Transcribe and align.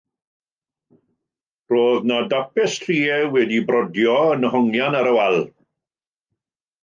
Roedd 1.73 2.07
yna 2.07 2.17
dapestrïau 2.31 3.29
wedi'u 3.35 3.65
brodio 3.67 4.17
yn 4.37 4.49
hongian 4.55 4.97
ar 5.01 5.11
y 5.11 5.11
wal. 5.19 5.37